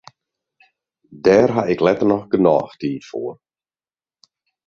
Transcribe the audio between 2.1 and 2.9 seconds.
noch genôch